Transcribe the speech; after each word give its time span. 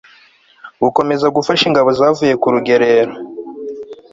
gukomeza 0.83 1.25
gufasha 1.35 1.63
ingabo 1.69 1.89
zavuye 1.99 2.33
ku 2.41 2.47
rugererero 2.53 3.13